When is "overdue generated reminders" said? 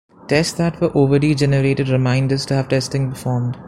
0.97-2.43